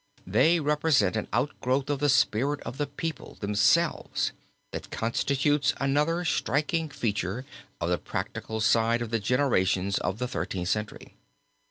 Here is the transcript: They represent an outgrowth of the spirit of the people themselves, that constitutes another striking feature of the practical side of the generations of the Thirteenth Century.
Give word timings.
They 0.25 0.59
represent 0.59 1.15
an 1.15 1.27
outgrowth 1.31 1.87
of 1.91 1.99
the 1.99 2.09
spirit 2.09 2.59
of 2.61 2.79
the 2.79 2.87
people 2.87 3.35
themselves, 3.39 4.31
that 4.71 4.89
constitutes 4.89 5.75
another 5.79 6.25
striking 6.25 6.89
feature 6.89 7.45
of 7.79 7.89
the 7.91 7.99
practical 7.99 8.61
side 8.61 9.03
of 9.03 9.11
the 9.11 9.19
generations 9.19 9.99
of 9.99 10.17
the 10.17 10.27
Thirteenth 10.27 10.69
Century. 10.69 11.13